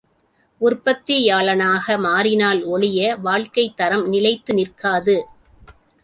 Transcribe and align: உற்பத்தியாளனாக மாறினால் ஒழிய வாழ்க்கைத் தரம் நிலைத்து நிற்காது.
உற்பத்தியாளனாக 0.61 1.99
மாறினால் 1.99 2.63
ஒழிய 2.65 3.15
வாழ்க்கைத் 3.17 3.77
தரம் 3.77 4.07
நிலைத்து 4.07 4.53
நிற்காது. 4.53 5.17